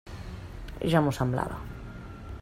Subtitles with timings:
[0.93, 1.61] Ja m'ho semblava.